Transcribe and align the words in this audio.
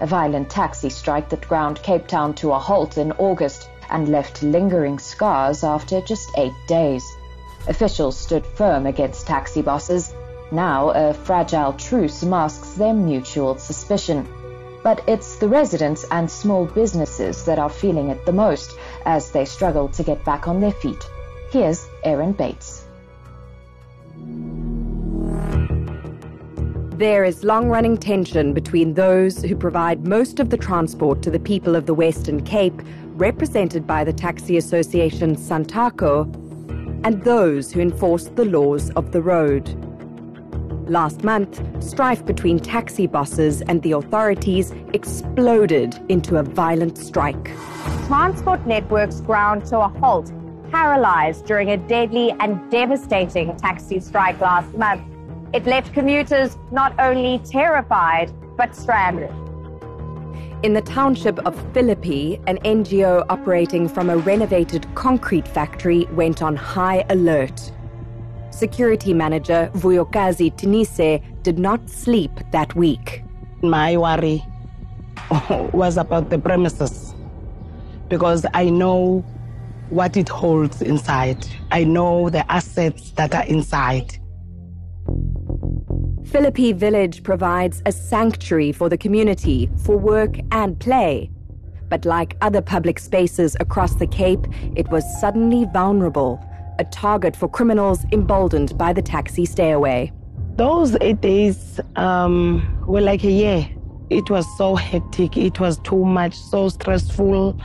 a 0.00 0.06
violent 0.06 0.50
taxi 0.50 0.90
strike 0.90 1.28
that 1.28 1.48
ground 1.48 1.82
Cape 1.82 2.06
Town 2.06 2.34
to 2.34 2.52
a 2.52 2.58
halt 2.58 2.98
in 2.98 3.12
August 3.12 3.68
and 3.90 4.08
left 4.08 4.42
lingering 4.42 4.98
scars 4.98 5.64
after 5.64 6.00
just 6.00 6.30
eight 6.36 6.52
days. 6.66 7.04
Officials 7.68 8.16
stood 8.16 8.46
firm 8.46 8.86
against 8.86 9.26
taxi 9.26 9.62
bosses. 9.62 10.12
Now 10.52 10.90
a 10.90 11.14
fragile 11.14 11.72
truce 11.72 12.22
masks 12.22 12.74
their 12.74 12.94
mutual 12.94 13.58
suspicion. 13.58 14.26
But 14.82 15.02
it's 15.08 15.36
the 15.36 15.48
residents 15.48 16.04
and 16.10 16.30
small 16.30 16.66
businesses 16.66 17.44
that 17.44 17.58
are 17.58 17.70
feeling 17.70 18.10
it 18.10 18.24
the 18.24 18.32
most 18.32 18.76
as 19.04 19.30
they 19.32 19.44
struggle 19.44 19.88
to 19.88 20.02
get 20.04 20.24
back 20.24 20.46
on 20.46 20.60
their 20.60 20.72
feet. 20.72 21.08
Here's 21.50 21.86
Aaron 22.04 22.32
Bates. 22.32 22.75
There 26.96 27.24
is 27.24 27.44
long 27.44 27.68
running 27.68 27.98
tension 27.98 28.54
between 28.54 28.94
those 28.94 29.42
who 29.42 29.54
provide 29.54 30.06
most 30.06 30.40
of 30.40 30.48
the 30.48 30.56
transport 30.56 31.20
to 31.24 31.30
the 31.30 31.38
people 31.38 31.76
of 31.76 31.84
the 31.84 31.92
Western 31.92 32.42
Cape, 32.42 32.80
represented 33.16 33.86
by 33.86 34.02
the 34.02 34.14
taxi 34.14 34.56
association 34.56 35.36
Santaco, 35.36 36.24
and 37.04 37.22
those 37.22 37.70
who 37.70 37.80
enforce 37.80 38.28
the 38.28 38.46
laws 38.46 38.88
of 38.92 39.12
the 39.12 39.20
road. 39.20 39.68
Last 40.88 41.22
month, 41.22 41.60
strife 41.84 42.24
between 42.24 42.58
taxi 42.58 43.06
bosses 43.06 43.60
and 43.60 43.82
the 43.82 43.92
authorities 43.92 44.72
exploded 44.94 45.98
into 46.08 46.38
a 46.38 46.42
violent 46.42 46.96
strike. 46.96 47.52
Transport 48.06 48.66
networks 48.66 49.20
ground 49.20 49.66
to 49.66 49.80
a 49.80 49.88
halt, 49.88 50.32
paralyzed 50.70 51.44
during 51.44 51.72
a 51.72 51.76
deadly 51.76 52.34
and 52.40 52.70
devastating 52.70 53.54
taxi 53.58 54.00
strike 54.00 54.40
last 54.40 54.72
month. 54.78 55.02
It 55.52 55.64
left 55.66 55.92
commuters 55.92 56.58
not 56.70 56.98
only 56.98 57.38
terrified, 57.38 58.32
but 58.56 58.74
stranded. 58.74 59.30
In 60.62 60.72
the 60.72 60.82
township 60.82 61.38
of 61.46 61.54
Philippi, 61.72 62.40
an 62.46 62.58
NGO 62.58 63.24
operating 63.28 63.88
from 63.88 64.10
a 64.10 64.16
renovated 64.16 64.86
concrete 64.94 65.46
factory 65.46 66.06
went 66.12 66.42
on 66.42 66.56
high 66.56 67.04
alert. 67.10 67.72
Security 68.50 69.12
manager 69.12 69.70
Vuyokazi 69.74 70.50
Tinise 70.56 71.22
did 71.42 71.58
not 71.58 71.88
sleep 71.88 72.32
that 72.52 72.74
week. 72.74 73.22
My 73.62 73.96
worry 73.96 74.42
was 75.72 75.96
about 75.96 76.30
the 76.30 76.38
premises 76.38 77.14
because 78.08 78.46
I 78.54 78.70
know 78.70 79.24
what 79.90 80.16
it 80.16 80.28
holds 80.28 80.82
inside. 80.82 81.46
I 81.70 81.84
know 81.84 82.30
the 82.30 82.50
assets 82.50 83.10
that 83.12 83.34
are 83.34 83.44
inside. 83.44 84.18
Philippi 86.26 86.72
Village 86.72 87.22
provides 87.22 87.82
a 87.86 87.92
sanctuary 87.92 88.72
for 88.72 88.88
the 88.88 88.98
community 88.98 89.70
for 89.84 89.96
work 89.96 90.36
and 90.50 90.78
play. 90.80 91.30
But 91.88 92.04
like 92.04 92.36
other 92.40 92.60
public 92.60 92.98
spaces 92.98 93.56
across 93.60 93.94
the 93.94 94.08
Cape, 94.08 94.44
it 94.74 94.88
was 94.88 95.04
suddenly 95.20 95.66
vulnerable, 95.72 96.44
a 96.80 96.84
target 96.84 97.36
for 97.36 97.48
criminals 97.48 98.04
emboldened 98.10 98.76
by 98.76 98.92
the 98.92 99.02
taxi 99.02 99.46
stayaway. 99.46 100.12
Those 100.56 100.96
eight 101.00 101.20
days 101.20 101.78
um, 101.94 102.84
were 102.86 103.00
like 103.00 103.22
a 103.22 103.30
year. 103.30 103.68
It 104.10 104.28
was 104.28 104.44
so 104.58 104.74
hectic, 104.74 105.36
it 105.36 105.60
was 105.60 105.78
too 105.78 106.04
much, 106.04 106.36
so 106.36 106.68
stressful. 106.68 107.56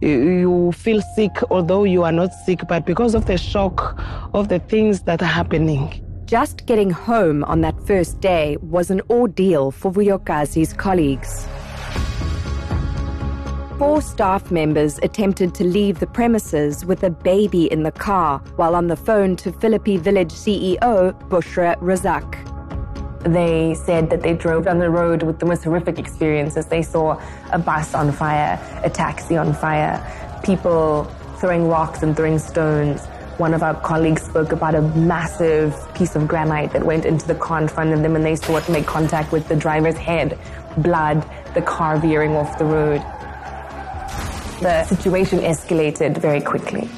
You 0.00 0.72
feel 0.72 1.02
sick, 1.14 1.32
although 1.50 1.84
you 1.84 2.02
are 2.02 2.12
not 2.12 2.32
sick, 2.32 2.60
but 2.66 2.86
because 2.86 3.14
of 3.14 3.26
the 3.26 3.36
shock 3.36 4.02
of 4.32 4.48
the 4.48 4.58
things 4.58 5.02
that 5.02 5.20
are 5.22 5.26
happening. 5.26 6.05
Just 6.26 6.66
getting 6.66 6.90
home 6.90 7.44
on 7.44 7.60
that 7.60 7.78
first 7.86 8.20
day 8.20 8.56
was 8.60 8.90
an 8.90 9.00
ordeal 9.08 9.70
for 9.70 9.92
Vuyokazi's 9.92 10.72
colleagues. 10.72 11.46
Four 13.78 14.02
staff 14.02 14.50
members 14.50 14.98
attempted 15.04 15.54
to 15.54 15.62
leave 15.62 16.00
the 16.00 16.06
premises 16.08 16.84
with 16.84 17.04
a 17.04 17.10
baby 17.10 17.70
in 17.70 17.84
the 17.84 17.92
car 17.92 18.40
while 18.56 18.74
on 18.74 18.88
the 18.88 18.96
phone 18.96 19.36
to 19.36 19.52
Philippi 19.52 19.98
Village 19.98 20.32
CEO 20.32 21.12
Bushra 21.28 21.76
Razak. 21.78 22.42
They 23.22 23.74
said 23.74 24.10
that 24.10 24.22
they 24.22 24.34
drove 24.34 24.64
down 24.64 24.80
the 24.80 24.90
road 24.90 25.22
with 25.22 25.38
the 25.38 25.46
most 25.46 25.62
horrific 25.62 25.96
experiences. 25.96 26.66
They 26.66 26.82
saw 26.82 27.22
a 27.52 27.58
bus 27.60 27.94
on 27.94 28.10
fire, 28.10 28.58
a 28.82 28.90
taxi 28.90 29.36
on 29.36 29.54
fire, 29.54 30.02
people 30.42 31.04
throwing 31.38 31.68
rocks 31.68 32.02
and 32.02 32.16
throwing 32.16 32.40
stones. 32.40 33.06
One 33.38 33.52
of 33.52 33.62
our 33.62 33.78
colleagues 33.82 34.22
spoke 34.22 34.52
about 34.52 34.74
a 34.74 34.80
massive 34.80 35.76
piece 35.94 36.16
of 36.16 36.26
granite 36.26 36.72
that 36.72 36.86
went 36.86 37.04
into 37.04 37.26
the 37.26 37.34
car 37.34 37.60
in 37.60 37.68
front 37.68 37.92
of 37.92 38.00
them 38.00 38.16
and 38.16 38.24
they 38.24 38.34
saw 38.34 38.56
it 38.56 38.66
make 38.70 38.86
contact 38.86 39.30
with 39.30 39.46
the 39.48 39.54
driver's 39.54 39.98
head, 39.98 40.38
blood, 40.78 41.22
the 41.52 41.60
car 41.60 41.98
veering 41.98 42.34
off 42.34 42.56
the 42.58 42.64
road. 42.64 43.02
The 44.62 44.84
situation 44.84 45.40
escalated 45.40 46.16
very 46.16 46.40
quickly. 46.40 46.88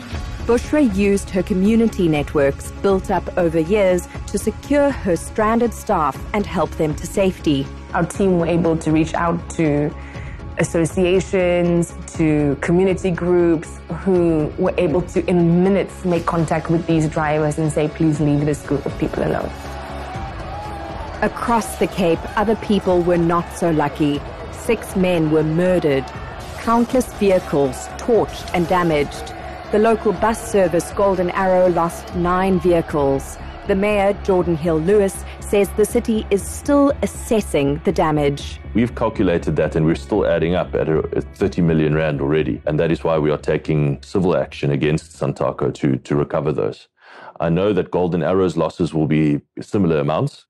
Bushra 0.46 0.94
used 0.94 1.28
her 1.30 1.42
community 1.42 2.08
networks 2.08 2.70
built 2.82 3.10
up 3.10 3.36
over 3.36 3.58
years 3.58 4.06
to 4.28 4.38
secure 4.38 4.90
her 4.90 5.16
stranded 5.16 5.74
staff 5.74 6.16
and 6.34 6.46
help 6.46 6.70
them 6.76 6.94
to 6.94 7.06
safety. 7.06 7.66
Our 7.94 8.06
team 8.06 8.38
were 8.38 8.46
able 8.46 8.76
to 8.78 8.92
reach 8.92 9.12
out 9.14 9.50
to 9.50 9.92
associations, 10.58 11.94
to 12.14 12.56
community 12.60 13.10
groups 13.10 13.78
who 14.00 14.52
were 14.58 14.74
able 14.78 15.02
to, 15.02 15.24
in 15.26 15.62
minutes, 15.62 16.04
make 16.04 16.26
contact 16.26 16.70
with 16.70 16.86
these 16.86 17.08
drivers 17.08 17.58
and 17.58 17.72
say, 17.72 17.88
please 17.88 18.20
leave 18.20 18.44
this 18.44 18.62
group 18.66 18.84
of 18.86 18.96
people 18.98 19.22
alone. 19.22 19.50
Across 21.22 21.78
the 21.78 21.86
Cape, 21.86 22.20
other 22.36 22.56
people 22.56 23.02
were 23.02 23.18
not 23.18 23.50
so 23.56 23.70
lucky. 23.70 24.20
Six 24.52 24.94
men 24.94 25.30
were 25.30 25.42
murdered, 25.42 26.04
countless 26.58 27.12
vehicles 27.14 27.88
torched 27.98 28.48
and 28.54 28.68
damaged. 28.68 29.34
The 29.72 29.78
local 29.78 30.12
bus 30.12 30.50
service 30.50 30.92
Golden 30.92 31.30
Arrow 31.30 31.68
lost 31.68 32.14
nine 32.14 32.60
vehicles. 32.60 33.36
The 33.66 33.74
mayor, 33.74 34.14
Geordin 34.24 34.56
Hill 34.56 34.78
Lewis, 34.78 35.24
says 35.40 35.68
the 35.76 35.84
city 35.84 36.26
is 36.30 36.42
still 36.42 36.92
assessing 37.02 37.80
the 37.84 37.92
damage. 37.92 38.60
We've 38.78 38.94
calculated 38.94 39.56
that 39.56 39.74
and 39.74 39.84
we're 39.84 39.96
still 39.96 40.24
adding 40.24 40.54
up 40.54 40.72
at 40.76 40.88
a, 40.88 41.02
30 41.20 41.62
million 41.62 41.96
rand 41.96 42.20
already. 42.20 42.62
And 42.64 42.78
that 42.78 42.92
is 42.92 43.02
why 43.02 43.18
we 43.18 43.28
are 43.32 43.36
taking 43.36 44.00
civil 44.04 44.36
action 44.36 44.70
against 44.70 45.18
Santaco 45.18 45.74
to, 45.74 45.96
to 45.96 46.14
recover 46.14 46.52
those. 46.52 46.86
I 47.40 47.48
know 47.48 47.72
that 47.72 47.90
Golden 47.90 48.22
Arrow's 48.22 48.56
losses 48.56 48.94
will 48.94 49.08
be 49.08 49.40
similar 49.60 49.98
amounts. 49.98 50.46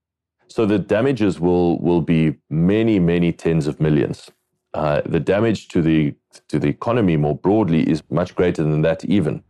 So 0.47 0.67
the 0.67 0.78
damages 0.78 1.41
will, 1.41 1.78
will 1.78 2.03
be 2.03 2.34
many, 2.50 2.99
many 2.99 3.33
tens 3.33 3.67
of 3.67 3.81
millions. 3.81 4.31
Uh, 4.75 5.00
the 5.06 5.21
damage 5.21 5.69
to 5.69 5.81
the, 5.81 6.15
to 6.49 6.59
the 6.59 6.69
economy 6.69 7.17
more 7.17 7.34
broadly 7.34 7.88
is 7.88 8.03
much 8.11 8.34
greater 8.34 8.62
than 8.62 8.83
that, 8.83 9.06
even 9.06 9.43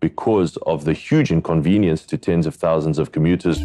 because 0.00 0.58
of 0.66 0.84
the 0.84 0.92
huge 0.92 1.32
inconvenience 1.32 2.04
to 2.04 2.18
tens 2.18 2.46
of 2.46 2.54
thousands 2.54 2.98
of 2.98 3.10
commuters. 3.10 3.58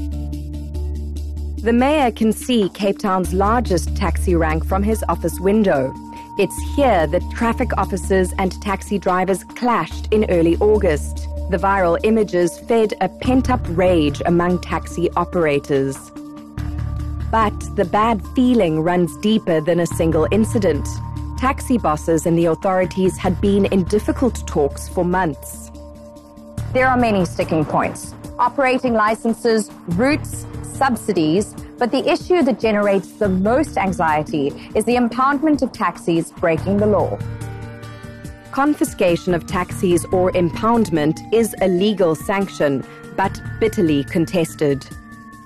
The 1.63 1.71
mayor 1.71 2.11
can 2.11 2.33
see 2.33 2.67
Cape 2.73 2.99
Town's 2.99 3.33
largest 3.33 3.95
taxi 3.95 4.35
rank 4.35 4.65
from 4.65 4.83
his 4.83 5.01
office 5.07 5.39
window. 5.39 5.93
It's 6.37 6.57
here 6.75 7.07
that 7.07 7.23
traffic 7.31 7.77
officers 7.77 8.33
and 8.37 8.61
taxi 8.61 8.99
drivers 8.99 9.45
clashed 9.45 10.11
in 10.11 10.29
early 10.29 10.57
August. 10.57 11.29
The 11.51 11.57
viral 11.57 11.97
images 12.03 12.59
fed 12.67 12.95
a 12.99 13.07
pent 13.07 13.49
up 13.49 13.61
rage 13.69 14.21
among 14.25 14.59
taxi 14.59 15.09
operators. 15.11 15.95
But 17.31 17.57
the 17.77 17.87
bad 17.89 18.21
feeling 18.35 18.81
runs 18.81 19.15
deeper 19.19 19.61
than 19.61 19.79
a 19.79 19.87
single 19.87 20.27
incident. 20.31 20.85
Taxi 21.37 21.77
bosses 21.77 22.25
and 22.25 22.37
the 22.37 22.47
authorities 22.47 23.17
had 23.17 23.39
been 23.39 23.67
in 23.67 23.85
difficult 23.85 24.45
talks 24.45 24.89
for 24.89 25.05
months. 25.05 25.71
There 26.73 26.89
are 26.89 26.97
many 26.97 27.23
sticking 27.23 27.63
points 27.63 28.13
operating 28.37 28.93
licenses, 28.93 29.71
routes, 29.89 30.45
subsidies, 30.73 31.53
but 31.77 31.91
the 31.91 32.07
issue 32.09 32.41
that 32.43 32.59
generates 32.59 33.11
the 33.13 33.29
most 33.29 33.77
anxiety 33.77 34.47
is 34.75 34.85
the 34.85 34.95
impoundment 34.95 35.61
of 35.61 35.71
taxis 35.71 36.31
breaking 36.31 36.77
the 36.77 36.85
law. 36.85 37.17
Confiscation 38.51 39.33
of 39.33 39.47
taxis 39.47 40.05
or 40.05 40.31
impoundment 40.33 41.17
is 41.33 41.55
a 41.61 41.67
legal 41.67 42.15
sanction, 42.15 42.85
but 43.15 43.41
bitterly 43.59 44.03
contested. 44.03 44.85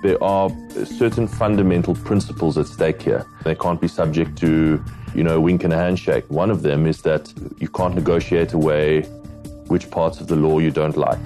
There 0.03 0.21
are 0.23 0.49
certain 0.85 1.27
fundamental 1.27 1.95
principles 1.95 2.57
at 2.57 2.67
stake 2.67 3.01
here. 3.01 3.25
They 3.43 3.55
can't 3.55 3.81
be 3.81 3.87
subject 3.87 4.37
to 4.39 4.83
you 5.17 5.23
know, 5.23 5.37
a 5.37 5.39
wink 5.39 5.63
and 5.63 5.73
a 5.73 5.77
handshake. 5.77 6.25
One 6.29 6.51
of 6.51 6.61
them 6.61 6.85
is 6.85 7.01
that 7.01 7.33
you 7.57 7.67
can't 7.69 7.95
negotiate 7.95 8.53
away 8.53 9.01
which 9.67 9.89
parts 9.89 10.21
of 10.21 10.27
the 10.27 10.35
law 10.35 10.59
you 10.59 10.71
don't 10.71 10.95
like. 10.95 11.19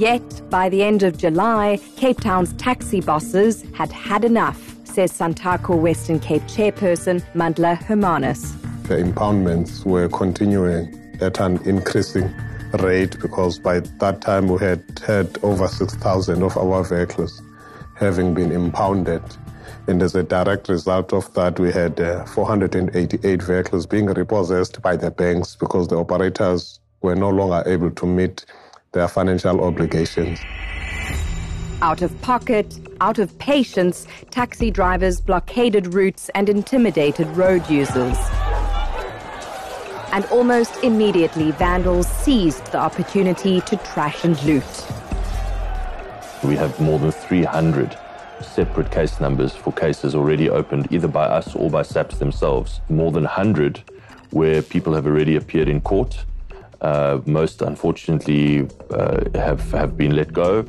Yet, 0.00 0.40
by 0.48 0.70
the 0.70 0.82
end 0.82 1.02
of 1.02 1.18
July, 1.18 1.78
Cape 1.96 2.20
Town's 2.20 2.54
taxi 2.54 3.02
bosses 3.02 3.66
had 3.74 3.92
had 3.92 4.24
enough, 4.24 4.58
says 4.84 5.12
Santaco 5.12 5.78
Western 5.78 6.18
Cape 6.18 6.40
chairperson 6.44 7.22
Mandla 7.34 7.76
Hermanus. 7.76 8.54
The 8.84 8.94
impoundments 8.96 9.84
were 9.84 10.08
continuing 10.08 10.98
at 11.20 11.38
an 11.38 11.60
increasing 11.68 12.34
rate 12.78 13.20
because 13.20 13.58
by 13.58 13.80
that 13.80 14.22
time 14.22 14.48
we 14.48 14.58
had 14.60 14.82
had 15.06 15.38
over 15.42 15.68
6,000 15.68 16.42
of 16.42 16.56
our 16.56 16.82
vehicles 16.82 17.42
having 17.94 18.32
been 18.32 18.52
impounded. 18.52 19.22
And 19.86 20.00
as 20.00 20.14
a 20.14 20.22
direct 20.22 20.70
result 20.70 21.12
of 21.12 21.30
that, 21.34 21.60
we 21.60 21.72
had 21.72 22.00
uh, 22.00 22.24
488 22.24 23.42
vehicles 23.42 23.84
being 23.84 24.06
repossessed 24.06 24.80
by 24.80 24.96
the 24.96 25.10
banks 25.10 25.56
because 25.56 25.88
the 25.88 25.96
operators 25.96 26.80
were 27.02 27.14
no 27.14 27.28
longer 27.28 27.62
able 27.66 27.90
to 27.90 28.06
meet 28.06 28.46
their 28.92 29.08
financial 29.08 29.62
obligations. 29.62 30.40
Out 31.82 32.02
of 32.02 32.20
pocket, 32.22 32.78
out 33.00 33.18
of 33.18 33.36
patience, 33.38 34.06
taxi 34.30 34.70
drivers 34.70 35.20
blockaded 35.20 35.94
routes 35.94 36.28
and 36.34 36.48
intimidated 36.48 37.26
road 37.28 37.68
users. 37.70 38.18
And 40.12 40.24
almost 40.26 40.82
immediately, 40.82 41.52
vandals 41.52 42.08
seized 42.08 42.66
the 42.72 42.78
opportunity 42.78 43.60
to 43.62 43.76
trash 43.76 44.24
and 44.24 44.42
loot. 44.42 44.64
We 46.42 46.56
have 46.56 46.78
more 46.80 46.98
than 46.98 47.12
300 47.12 47.96
separate 48.42 48.90
case 48.90 49.20
numbers 49.20 49.54
for 49.54 49.72
cases 49.72 50.14
already 50.14 50.50
opened, 50.50 50.88
either 50.90 51.08
by 51.08 51.24
us 51.24 51.54
or 51.54 51.70
by 51.70 51.82
SAPS 51.82 52.18
themselves. 52.18 52.80
More 52.88 53.12
than 53.12 53.24
100 53.24 53.82
where 54.30 54.62
people 54.62 54.94
have 54.94 55.06
already 55.06 55.36
appeared 55.36 55.68
in 55.68 55.80
court. 55.80 56.24
Uh, 56.80 57.20
most, 57.26 57.62
unfortunately, 57.62 58.66
uh, 58.90 59.20
have, 59.34 59.70
have 59.70 59.96
been 59.96 60.16
let 60.16 60.32
go. 60.32 60.62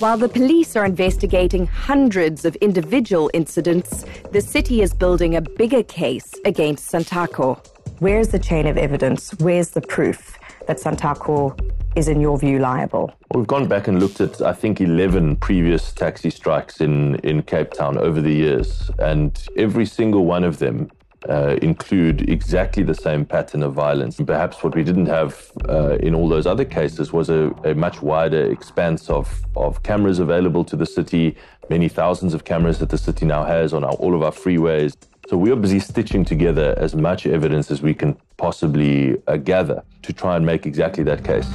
While 0.00 0.18
the 0.18 0.28
police 0.28 0.76
are 0.76 0.84
investigating 0.84 1.66
hundreds 1.66 2.44
of 2.44 2.56
individual 2.56 3.30
incidents, 3.32 4.04
the 4.32 4.40
city 4.40 4.82
is 4.82 4.92
building 4.92 5.36
a 5.36 5.40
bigger 5.40 5.82
case 5.84 6.34
against 6.44 6.90
Santaco. 6.90 7.64
Where's 8.00 8.28
the 8.28 8.38
chain 8.38 8.66
of 8.66 8.76
evidence? 8.76 9.30
Where's 9.38 9.70
the 9.70 9.80
proof 9.80 10.36
that 10.66 10.78
Santaco 10.78 11.56
is, 11.94 12.08
in 12.08 12.20
your 12.20 12.36
view, 12.38 12.58
liable? 12.58 13.14
Well, 13.30 13.40
we've 13.40 13.46
gone 13.46 13.68
back 13.68 13.86
and 13.86 14.00
looked 14.00 14.20
at, 14.20 14.42
I 14.42 14.52
think, 14.52 14.80
11 14.80 15.36
previous 15.36 15.92
taxi 15.92 16.30
strikes 16.30 16.80
in, 16.80 17.14
in 17.20 17.42
Cape 17.42 17.72
Town 17.72 17.96
over 17.96 18.20
the 18.20 18.32
years, 18.32 18.90
and 18.98 19.40
every 19.56 19.86
single 19.86 20.24
one 20.26 20.42
of 20.42 20.58
them 20.58 20.90
uh, 21.28 21.56
include 21.62 22.28
exactly 22.28 22.82
the 22.82 22.94
same 22.94 23.24
pattern 23.24 23.62
of 23.62 23.72
violence. 23.72 24.18
And 24.18 24.26
perhaps 24.26 24.62
what 24.62 24.74
we 24.74 24.84
didn't 24.84 25.06
have 25.06 25.50
uh, 25.68 25.96
in 25.96 26.14
all 26.14 26.28
those 26.28 26.46
other 26.46 26.64
cases 26.64 27.12
was 27.12 27.30
a, 27.30 27.50
a, 27.64 27.74
much 27.74 28.02
wider 28.02 28.50
expanse 28.50 29.08
of, 29.08 29.42
of 29.56 29.82
cameras 29.82 30.18
available 30.18 30.64
to 30.64 30.76
the 30.76 30.86
city, 30.86 31.36
many 31.70 31.88
thousands 31.88 32.34
of 32.34 32.44
cameras 32.44 32.78
that 32.78 32.90
the 32.90 32.98
city 32.98 33.24
now 33.24 33.44
has 33.44 33.72
on 33.72 33.84
our, 33.84 33.92
all 33.92 34.14
of 34.14 34.22
our 34.22 34.32
freeways. 34.32 34.96
So 35.28 35.38
we 35.38 35.50
are 35.50 35.56
busy 35.56 35.80
stitching 35.80 36.24
together 36.24 36.74
as 36.76 36.94
much 36.94 37.26
evidence 37.26 37.70
as 37.70 37.80
we 37.80 37.94
can 37.94 38.16
possibly 38.36 39.16
uh, 39.26 39.38
gather 39.38 39.82
to 40.02 40.12
try 40.12 40.36
and 40.36 40.44
make 40.44 40.66
exactly 40.66 41.02
that 41.04 41.24
case. 41.24 41.48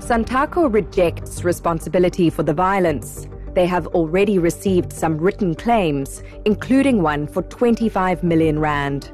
Santaco 0.00 0.70
rejects 0.70 1.44
responsibility 1.44 2.28
for 2.28 2.42
the 2.42 2.52
violence. 2.52 3.28
They 3.54 3.66
have 3.66 3.86
already 3.88 4.38
received 4.38 4.92
some 4.92 5.18
written 5.18 5.54
claims, 5.54 6.22
including 6.44 7.02
one 7.02 7.26
for 7.26 7.42
25 7.42 8.22
million 8.22 8.58
rand. 8.58 9.10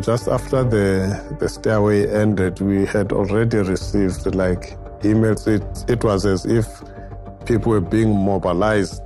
Just 0.00 0.28
after 0.28 0.62
the, 0.62 1.36
the 1.40 1.46
stayaway 1.46 2.12
ended, 2.12 2.60
we 2.60 2.84
had 2.86 3.12
already 3.12 3.58
received 3.58 4.34
like 4.34 4.78
emails. 5.00 5.48
It, 5.48 5.90
it 5.90 6.04
was 6.04 6.26
as 6.26 6.44
if 6.46 6.66
people 7.46 7.72
were 7.72 7.80
being 7.80 8.14
mobilized 8.14 9.02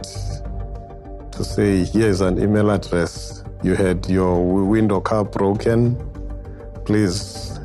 to 1.33 1.45
say, 1.45 1.85
here's 1.85 2.21
an 2.21 2.43
email 2.43 2.71
address. 2.71 3.45
You 3.63 3.77
had 3.77 4.09
your 4.09 4.45
window 4.67 5.01
car 5.01 5.25
broken. 5.25 5.97
Please 6.85 7.59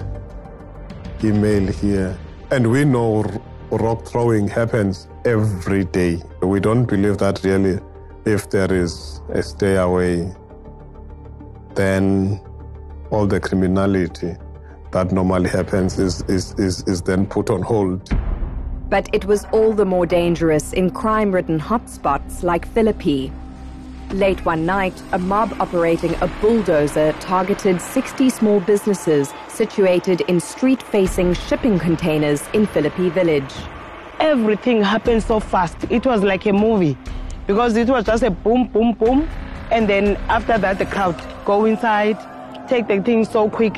email 1.23 1.71
here. 1.71 2.17
And 2.51 2.69
we 2.69 2.85
know 2.85 3.23
rock 3.71 4.05
throwing 4.05 4.47
happens 4.47 5.07
every 5.25 5.85
day. 5.85 6.21
We 6.41 6.59
don't 6.59 6.85
believe 6.85 7.17
that 7.19 7.43
really 7.43 7.79
if 8.25 8.49
there 8.49 8.71
is 8.73 9.21
a 9.29 9.43
stay 9.43 9.75
away, 9.77 10.33
then 11.75 12.41
all 13.11 13.27
the 13.27 13.39
criminality 13.39 14.35
that 14.91 15.11
normally 15.11 15.49
happens 15.49 15.99
is, 15.99 16.21
is, 16.23 16.53
is, 16.57 16.83
is 16.83 17.01
then 17.01 17.25
put 17.25 17.49
on 17.49 17.61
hold. 17.61 18.09
But 18.89 19.09
it 19.13 19.25
was 19.25 19.45
all 19.51 19.73
the 19.73 19.85
more 19.85 20.05
dangerous 20.05 20.73
in 20.73 20.89
crime 20.89 21.31
ridden 21.31 21.59
hotspots 21.59 22.43
like 22.43 22.67
Philippi. 22.67 23.31
Late 24.11 24.43
one 24.45 24.65
night, 24.65 25.01
a 25.11 25.19
mob 25.19 25.53
operating 25.59 26.15
a 26.21 26.27
bulldozer 26.41 27.13
targeted 27.19 27.81
60 27.81 28.29
small 28.29 28.59
businesses 28.59 29.33
situated 29.47 30.21
in 30.21 30.39
street 30.39 30.81
facing 30.81 31.33
shipping 31.33 31.79
containers 31.79 32.43
in 32.53 32.65
Philippi 32.67 33.09
village 33.09 33.53
everything 34.19 34.81
happened 34.81 35.23
so 35.23 35.39
fast. 35.39 35.77
It 35.89 36.05
was 36.05 36.23
like 36.23 36.45
a 36.45 36.53
movie 36.53 36.97
because 37.47 37.75
it 37.75 37.87
was 37.87 38.05
just 38.05 38.23
a 38.23 38.31
boom, 38.31 38.67
boom, 38.67 38.93
boom. 38.93 39.27
And 39.71 39.89
then 39.89 40.17
after 40.29 40.57
that, 40.57 40.77
the 40.77 40.85
crowd 40.85 41.15
go 41.45 41.65
inside, 41.65 42.17
take 42.67 42.87
the 42.87 43.01
thing 43.01 43.25
so 43.25 43.49
quick. 43.49 43.73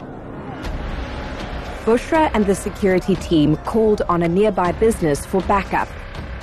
Bushra 1.85 2.30
and 2.33 2.45
the 2.45 2.56
security 2.56 3.15
team 3.15 3.56
called 3.57 4.01
on 4.09 4.23
a 4.23 4.27
nearby 4.27 4.73
business 4.73 5.25
for 5.25 5.41
backup. 5.41 5.88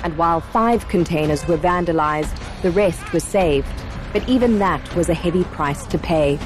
And 0.03 0.17
while 0.17 0.41
five 0.41 0.87
containers 0.87 1.47
were 1.47 1.57
vandalized, 1.57 2.35
the 2.65 2.71
rest 2.71 3.13
was 3.13 3.23
saved. 3.23 3.67
But 4.11 4.27
even 4.27 4.57
that 4.57 4.95
was 4.95 5.09
a 5.09 5.13
heavy 5.13 5.43
price 5.43 5.85
to 5.85 5.99
pay. 5.99 6.39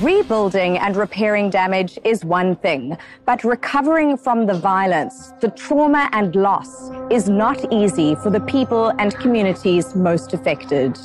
Rebuilding 0.00 0.78
and 0.78 0.96
repairing 0.96 1.50
damage 1.50 1.98
is 2.02 2.24
one 2.24 2.56
thing, 2.56 2.96
but 3.26 3.44
recovering 3.44 4.16
from 4.16 4.46
the 4.46 4.54
violence, 4.54 5.34
the 5.42 5.50
trauma 5.50 6.08
and 6.12 6.34
loss 6.34 6.90
is 7.10 7.28
not 7.28 7.70
easy 7.70 8.14
for 8.14 8.30
the 8.30 8.40
people 8.40 8.90
and 8.98 9.14
communities 9.16 9.94
most 9.94 10.32
affected. 10.32 10.96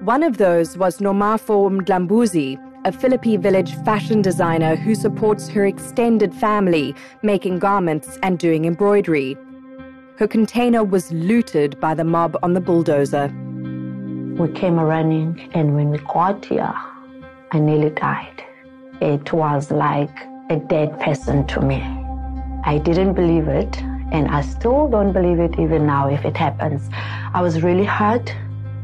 One 0.00 0.22
of 0.22 0.38
those 0.38 0.78
was 0.78 1.00
Nomafo 1.00 1.68
Mdlambuzi, 1.68 2.56
a 2.86 2.92
Philippi 2.92 3.36
village 3.36 3.74
fashion 3.84 4.22
designer 4.22 4.74
who 4.74 4.94
supports 4.94 5.48
her 5.48 5.66
extended 5.66 6.32
family, 6.32 6.94
making 7.22 7.58
garments 7.58 8.18
and 8.22 8.38
doing 8.38 8.64
embroidery. 8.64 9.36
Her 10.18 10.26
container 10.26 10.82
was 10.82 11.12
looted 11.12 11.78
by 11.78 11.92
the 11.92 12.02
mob 12.02 12.38
on 12.42 12.54
the 12.54 12.60
bulldozer. 12.60 13.26
We 14.38 14.50
came 14.52 14.80
running, 14.80 15.50
and 15.52 15.74
when 15.74 15.90
we 15.90 15.98
got 15.98 16.42
here, 16.42 16.72
I 17.52 17.58
nearly 17.58 17.90
died. 17.90 18.42
It 19.02 19.30
was 19.34 19.70
like 19.70 20.16
a 20.48 20.56
dead 20.56 20.98
person 21.00 21.46
to 21.48 21.60
me. 21.60 21.82
I 22.64 22.78
didn't 22.78 23.12
believe 23.12 23.46
it, 23.46 23.76
and 24.10 24.28
I 24.28 24.40
still 24.40 24.88
don't 24.88 25.12
believe 25.12 25.38
it 25.38 25.58
even 25.58 25.86
now 25.86 26.08
if 26.08 26.24
it 26.24 26.34
happens. 26.34 26.88
I 27.34 27.42
was 27.42 27.62
really 27.62 27.84
hurt. 27.84 28.34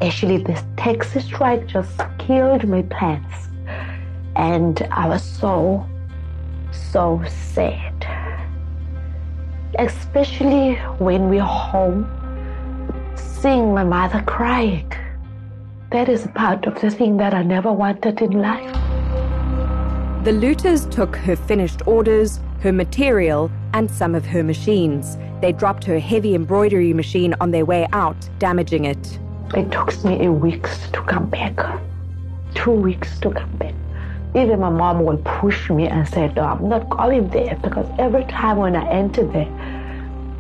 Actually, 0.03 0.37
this 0.45 0.63
taxi 0.77 1.21
strike 1.21 1.67
just 1.67 1.99
killed 2.19 2.69
my 2.69 2.83
plans. 2.83 3.49
And 4.37 4.87
I 4.91 5.09
was 5.09 5.23
so, 5.23 5.87
so 6.73 7.25
sad. 7.55 7.92
Especially 9.79 10.75
when 10.99 11.29
we're 11.31 11.43
home, 11.43 12.07
seeing 13.17 13.73
my 13.73 13.85
mother 13.85 14.23
crying. 14.27 14.93
That 15.91 16.09
is 16.09 16.27
part 16.35 16.67
of 16.67 16.81
the 16.81 16.91
thing 16.91 17.17
that 17.19 17.35
I 17.35 17.43
never 17.43 17.73
wanted 17.73 18.21
in 18.21 18.33
life. 18.33 18.73
The 20.25 20.33
looters 20.33 20.87
took 20.87 21.17
her 21.17 21.37
finished 21.37 21.87
orders, 21.87 22.39
her 22.61 22.73
material, 22.73 23.51
and 23.75 23.91
some 23.91 24.15
of 24.15 24.25
her 24.27 24.45
machines. 24.45 25.17
They 25.41 25.53
dropped 25.53 25.85
her 25.85 25.99
heavy 25.99 26.35
embroidery 26.35 26.93
machine 26.93 27.35
on 27.41 27.51
their 27.51 27.65
way 27.65 27.89
out, 27.93 28.17
damaging 28.39 28.85
it. 28.85 29.19
It 29.55 29.71
took 29.73 30.05
me 30.05 30.25
a 30.27 30.33
week 30.33 30.63
to 30.93 31.03
come 31.03 31.29
back. 31.29 31.59
Two 32.55 32.71
weeks 32.71 33.19
to 33.21 33.31
come 33.31 33.57
back. 33.57 33.75
Even 34.35 34.61
my 34.61 34.71
mom 34.71 35.05
will 35.05 35.19
push 35.19 35.69
me 35.69 35.89
and 35.89 36.09
say, 36.09 36.33
No, 36.35 36.43
I'm 36.43 36.69
not 36.69 36.89
going 36.89 37.29
there 37.29 37.57
because 37.63 37.87
every 37.99 38.25
time 38.25 38.57
when 38.57 38.75
I 38.75 38.89
enter 38.89 39.27
there, 39.27 39.49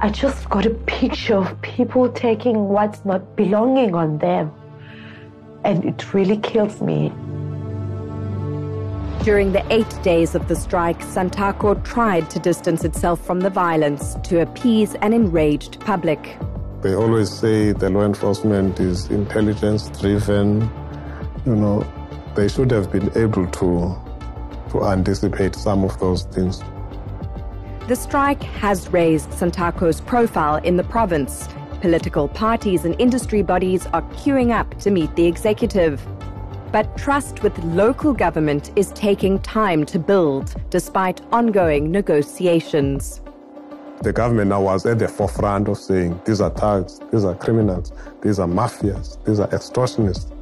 I 0.00 0.08
just 0.08 0.48
got 0.48 0.66
a 0.66 0.70
picture 0.70 1.36
of 1.36 1.60
people 1.62 2.10
taking 2.10 2.68
what's 2.68 3.04
not 3.04 3.36
belonging 3.36 3.94
on 3.94 4.18
them 4.18 4.50
and 5.64 5.84
it 5.84 6.12
really 6.14 6.38
kills 6.38 6.80
me. 6.80 7.12
During 9.24 9.52
the 9.52 9.64
eight 9.70 10.02
days 10.02 10.34
of 10.34 10.48
the 10.48 10.56
strike, 10.56 10.98
Santaco 10.98 11.84
tried 11.84 12.28
to 12.30 12.40
distance 12.40 12.84
itself 12.84 13.24
from 13.24 13.40
the 13.40 13.50
violence 13.50 14.16
to 14.24 14.40
appease 14.40 14.96
an 14.96 15.12
enraged 15.12 15.78
public. 15.80 16.36
They 16.80 16.94
always 16.94 17.30
say 17.30 17.70
the 17.70 17.88
law 17.88 18.02
enforcement 18.02 18.80
is 18.80 19.08
intelligence 19.10 19.88
driven. 20.00 20.68
You 21.46 21.54
know, 21.54 21.86
They 22.34 22.48
should 22.48 22.70
have 22.70 22.90
been 22.90 23.10
able 23.16 23.46
to, 23.46 23.94
to 24.70 24.84
anticipate 24.86 25.54
some 25.54 25.84
of 25.84 25.98
those 26.00 26.24
things. 26.24 26.62
The 27.88 27.96
strike 27.96 28.42
has 28.42 28.88
raised 28.88 29.30
Santaco's 29.30 30.00
profile 30.00 30.56
in 30.56 30.76
the 30.76 30.84
province. 30.84 31.48
Political 31.82 32.28
parties 32.28 32.84
and 32.84 32.98
industry 32.98 33.42
bodies 33.42 33.86
are 33.92 34.02
queuing 34.12 34.50
up 34.50 34.78
to 34.78 34.90
meet 34.90 35.14
the 35.14 35.26
executive. 35.26 36.00
But 36.70 36.96
trust 36.96 37.42
with 37.42 37.58
local 37.64 38.14
government 38.14 38.72
is 38.76 38.92
taking 38.92 39.38
time 39.40 39.84
to 39.86 39.98
build, 39.98 40.54
despite 40.70 41.20
ongoing 41.32 41.90
negotiations. 41.90 43.20
The 44.00 44.12
government 44.12 44.48
now 44.48 44.62
was 44.62 44.86
at 44.86 44.98
the 44.98 45.06
forefront 45.06 45.68
of 45.68 45.76
saying 45.76 46.18
these 46.24 46.40
are 46.40 46.50
thugs, 46.50 46.98
these 47.12 47.24
are 47.24 47.34
criminals, 47.34 47.92
these 48.22 48.38
are 48.38 48.48
mafias, 48.48 49.22
these 49.24 49.38
are 49.38 49.48
extortionists, 49.48 50.32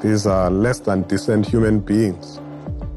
these 0.00 0.26
are 0.26 0.50
less 0.50 0.80
than 0.80 1.02
decent 1.02 1.46
human 1.46 1.80
beings. 1.80 2.40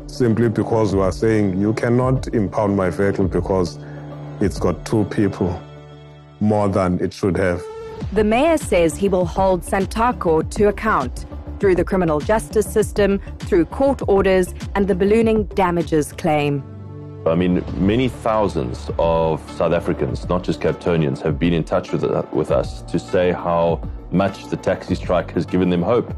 Simply 0.08 0.50
because 0.50 0.94
we 0.94 1.02
are 1.02 1.12
saying 1.12 1.60
you 1.60 1.74
cannot 1.74 2.28
impound 2.34 2.76
my 2.76 2.90
vehicle 2.90 3.28
because 3.28 3.80
it's 4.40 4.60
got 4.60 4.86
two 4.86 5.06
people 5.06 5.60
more 6.40 6.68
than 6.70 7.00
it 7.00 7.14
should 7.14 7.38
have. 7.38 7.64
The 8.14 8.24
mayor 8.24 8.58
says 8.58 8.96
he 8.96 9.10
will 9.10 9.26
hold 9.26 9.62
Santaco 9.62 10.50
to 10.52 10.68
account 10.68 11.26
through 11.60 11.76
the 11.76 11.84
criminal 11.84 12.20
justice 12.20 12.66
system, 12.66 13.20
through 13.40 13.66
court 13.66 14.02
orders, 14.08 14.54
and 14.76 14.88
the 14.88 14.96
ballooning 14.96 15.44
damages 15.56 16.12
claim. 16.14 16.64
I 17.28 17.36
mean, 17.36 17.64
many 17.78 18.10
thousands 18.10 18.90
of 18.98 19.40
South 19.52 19.72
Africans, 19.72 20.28
not 20.28 20.44
just 20.44 20.60
Capetonians, 20.60 21.22
have 21.22 21.38
been 21.38 21.54
in 21.54 21.64
touch 21.64 21.92
with, 21.92 22.04
uh, 22.04 22.24
with 22.34 22.50
us 22.50 22.82
to 22.84 22.98
say 22.98 23.32
how 23.32 23.80
much 24.12 24.48
the 24.48 24.58
taxi 24.58 24.96
strike 24.96 25.32
has 25.34 25.46
given 25.46 25.70
them 25.70 25.84
hope. 25.84 26.12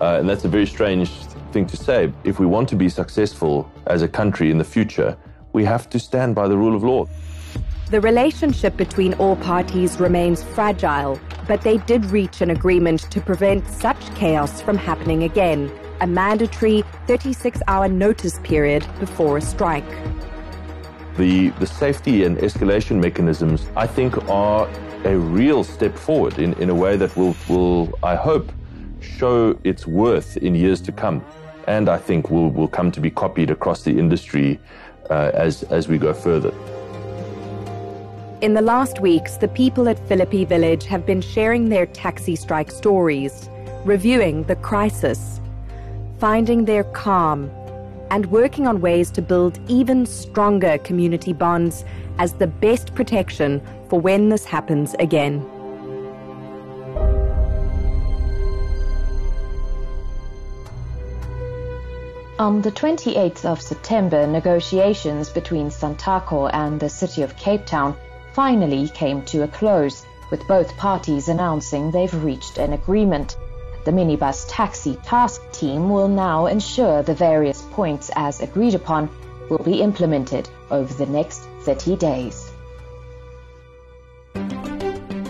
Uh, 0.00 0.18
and 0.18 0.28
that's 0.28 0.44
a 0.44 0.48
very 0.48 0.66
strange 0.66 1.10
thing 1.52 1.66
to 1.66 1.76
say. 1.76 2.12
If 2.24 2.38
we 2.38 2.46
want 2.46 2.68
to 2.70 2.76
be 2.76 2.88
successful 2.88 3.70
as 3.86 4.02
a 4.02 4.08
country 4.08 4.50
in 4.50 4.58
the 4.58 4.64
future, 4.64 5.16
we 5.52 5.64
have 5.64 5.88
to 5.90 5.98
stand 5.98 6.34
by 6.34 6.48
the 6.48 6.56
rule 6.56 6.76
of 6.76 6.82
law. 6.84 7.06
The 7.90 8.00
relationship 8.00 8.76
between 8.76 9.14
all 9.14 9.36
parties 9.36 9.98
remains 9.98 10.42
fragile, 10.42 11.18
but 11.46 11.62
they 11.62 11.78
did 11.78 12.04
reach 12.06 12.42
an 12.42 12.50
agreement 12.50 13.10
to 13.10 13.20
prevent 13.20 13.66
such 13.66 14.14
chaos 14.14 14.60
from 14.60 14.76
happening 14.76 15.22
again 15.24 15.70
a 16.00 16.06
mandatory 16.06 16.84
36 17.06 17.60
hour 17.66 17.88
notice 17.88 18.38
period 18.40 18.86
before 19.00 19.38
a 19.38 19.40
strike. 19.40 19.88
The, 21.16 21.48
the 21.58 21.66
safety 21.66 22.24
and 22.24 22.38
escalation 22.38 23.00
mechanisms, 23.00 23.66
I 23.76 23.86
think, 23.86 24.16
are 24.28 24.68
a 25.04 25.16
real 25.16 25.64
step 25.64 25.96
forward 25.96 26.38
in, 26.38 26.54
in 26.54 26.70
a 26.70 26.74
way 26.74 26.96
that 26.96 27.16
will, 27.16 27.34
will, 27.48 27.98
I 28.02 28.14
hope, 28.14 28.52
show 29.00 29.58
its 29.64 29.86
worth 29.86 30.36
in 30.36 30.54
years 30.54 30.80
to 30.82 30.92
come. 30.92 31.24
And 31.66 31.88
I 31.88 31.98
think 31.98 32.30
will, 32.30 32.50
will 32.50 32.68
come 32.68 32.90
to 32.92 33.00
be 33.00 33.10
copied 33.10 33.50
across 33.50 33.82
the 33.82 33.98
industry 33.98 34.58
uh, 35.10 35.30
as, 35.34 35.62
as 35.64 35.88
we 35.88 35.98
go 35.98 36.14
further. 36.14 36.52
In 38.40 38.54
the 38.54 38.62
last 38.62 39.00
weeks, 39.00 39.36
the 39.36 39.48
people 39.48 39.88
at 39.88 39.98
Philippi 40.06 40.44
Village 40.44 40.84
have 40.86 41.04
been 41.04 41.20
sharing 41.20 41.68
their 41.68 41.86
taxi 41.86 42.36
strike 42.36 42.70
stories, 42.70 43.50
reviewing 43.84 44.44
the 44.44 44.56
crisis, 44.56 45.40
finding 46.18 46.64
their 46.64 46.84
calm, 46.84 47.50
and 48.10 48.26
working 48.26 48.66
on 48.66 48.80
ways 48.80 49.10
to 49.10 49.22
build 49.22 49.58
even 49.68 50.06
stronger 50.06 50.78
community 50.78 51.32
bonds 51.32 51.84
as 52.18 52.32
the 52.34 52.46
best 52.46 52.94
protection 52.94 53.60
for 53.88 54.00
when 54.00 54.28
this 54.28 54.44
happens 54.44 54.94
again. 54.98 55.44
On 62.38 62.62
the 62.62 62.70
28th 62.70 63.44
of 63.44 63.60
September, 63.60 64.24
negotiations 64.24 65.28
between 65.28 65.70
Santaco 65.70 66.48
and 66.52 66.78
the 66.78 66.88
city 66.88 67.22
of 67.22 67.36
Cape 67.36 67.66
Town 67.66 67.96
finally 68.32 68.88
came 68.90 69.22
to 69.22 69.42
a 69.42 69.48
close, 69.48 70.06
with 70.30 70.46
both 70.46 70.76
parties 70.76 71.28
announcing 71.28 71.90
they've 71.90 72.22
reached 72.22 72.58
an 72.58 72.74
agreement. 72.74 73.36
The 73.84 73.90
minibus 73.90 74.46
taxi 74.48 74.94
task 75.04 75.42
team 75.50 75.90
will 75.90 76.06
now 76.06 76.46
ensure 76.46 77.02
the 77.02 77.12
various 77.12 77.62
points 77.72 78.08
as 78.14 78.40
agreed 78.40 78.76
upon 78.76 79.10
will 79.50 79.64
be 79.64 79.82
implemented 79.82 80.48
over 80.70 80.94
the 80.94 81.10
next 81.10 81.40
30 81.62 81.96
days. 81.96 82.52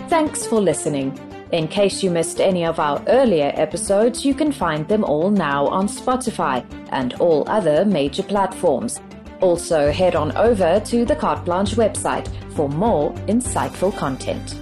Thanks 0.09 0.45
for 0.45 0.61
listening. 0.61 1.28
In 1.51 1.67
case 1.67 2.03
you 2.03 2.11
missed 2.11 2.39
any 2.39 2.63
of 2.63 2.79
our 2.79 3.03
earlier 3.07 3.51
episodes, 3.55 4.23
you 4.23 4.35
can 4.35 4.51
find 4.51 4.87
them 4.87 5.03
all 5.03 5.31
now 5.31 5.65
on 5.67 5.87
Spotify 5.87 6.63
and 6.91 7.15
all 7.15 7.43
other 7.49 7.85
major 7.85 8.21
platforms. 8.21 9.01
Also, 9.41 9.91
head 9.91 10.15
on 10.15 10.31
over 10.37 10.79
to 10.81 11.05
the 11.05 11.15
Carte 11.15 11.43
Blanche 11.45 11.75
website 11.75 12.27
for 12.53 12.69
more 12.69 13.11
insightful 13.27 13.95
content. 13.97 14.59